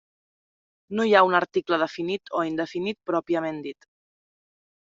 [0.99, 3.91] No hi ha un article definit o indefinit pròpiament dit.